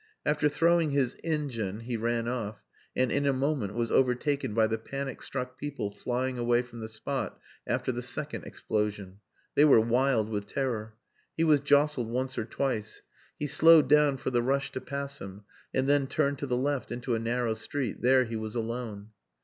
After 0.25 0.49
throwing 0.49 0.89
his 0.89 1.15
"engine" 1.23 1.81
he 1.81 1.95
ran 1.95 2.27
off 2.27 2.63
and 2.95 3.11
in 3.11 3.27
a 3.27 3.33
moment 3.33 3.75
was 3.75 3.91
overtaken 3.91 4.55
by 4.55 4.65
the 4.65 4.79
panic 4.79 5.21
struck 5.21 5.59
people 5.59 5.91
flying 5.91 6.39
away 6.39 6.63
from 6.63 6.79
the 6.79 6.89
spot 6.89 7.39
after 7.67 7.91
the 7.91 8.01
second 8.01 8.45
explosion. 8.45 9.19
They 9.53 9.63
were 9.63 9.79
wild 9.79 10.27
with 10.29 10.47
terror. 10.47 10.95
He 11.37 11.43
was 11.43 11.59
jostled 11.61 12.09
once 12.09 12.35
or 12.35 12.45
twice. 12.45 13.03
He 13.37 13.45
slowed 13.45 13.89
down 13.89 14.17
for 14.17 14.31
the 14.31 14.41
rush 14.41 14.71
to 14.71 14.81
pass 14.81 15.21
him 15.21 15.43
and 15.71 15.87
then 15.87 16.07
turned 16.07 16.39
to 16.39 16.47
the 16.47 16.57
left 16.57 16.91
into 16.91 17.13
a 17.13 17.19
narrow 17.19 17.53
street. 17.53 18.01
There 18.01 18.25
he 18.25 18.35
was 18.37 18.55
alone. 18.55 19.09